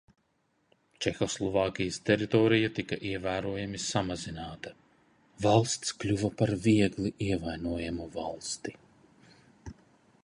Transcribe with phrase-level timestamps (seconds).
[1.05, 4.73] Čehoslovākijas teritorija tika ievērojami samazināta:
[5.47, 8.79] valsts kļuva par viegli ievainojamu valsti.